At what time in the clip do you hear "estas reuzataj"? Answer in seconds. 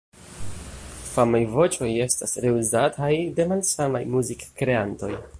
2.05-3.11